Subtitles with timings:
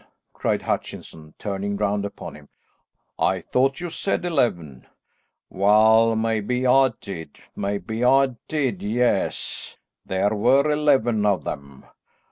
[0.33, 2.49] cried Hutchinson, turning round upon him.
[3.19, 4.87] "I thought you said eleven."
[5.47, 11.85] "Well, maybe I did, maybe I did; yes, there were eleven of them.